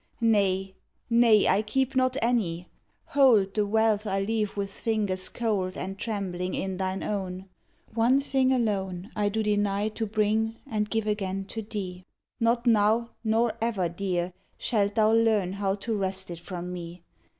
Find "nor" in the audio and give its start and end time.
13.23-13.53